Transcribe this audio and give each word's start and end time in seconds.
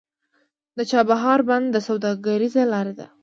د 0.77 0.79
چابهار 0.91 1.39
بندر 1.49 1.81
سوداګریزه 1.89 2.61
لاره 2.71 2.93
ده 2.99 3.07